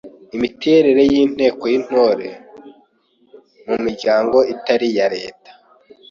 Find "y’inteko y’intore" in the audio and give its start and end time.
1.11-2.29